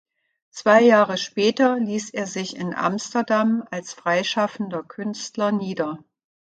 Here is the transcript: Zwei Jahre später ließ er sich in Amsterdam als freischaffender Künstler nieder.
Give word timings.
Zwei 0.49 0.81
Jahre 0.81 1.15
später 1.15 1.75
ließ 1.77 2.09
er 2.09 2.25
sich 2.25 2.55
in 2.55 2.73
Amsterdam 2.73 3.67
als 3.69 3.93
freischaffender 3.93 4.81
Künstler 4.81 5.51
nieder. 5.51 5.99